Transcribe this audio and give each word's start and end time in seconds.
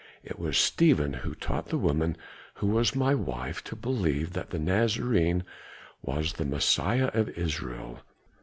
It 0.23 0.39
was 0.39 0.57
Stephen 0.57 1.13
who 1.13 1.35
taught 1.35 1.67
the 1.67 1.77
woman 1.77 2.17
who 2.55 2.65
was 2.65 2.95
my 2.95 3.13
wife 3.13 3.63
to 3.65 3.75
believe 3.75 4.33
that 4.33 4.49
the 4.49 4.57
Nazarene 4.57 5.43
was 6.01 6.33
the 6.33 6.43
Messiah 6.45 7.11
of 7.13 7.29
Israel. 7.37 7.99